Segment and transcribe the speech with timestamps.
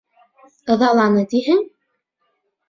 [0.75, 1.63] Ыҙаланы тиһең?